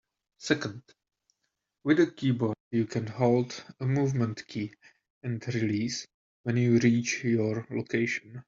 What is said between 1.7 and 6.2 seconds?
with a keyboard you can hold a movement key and release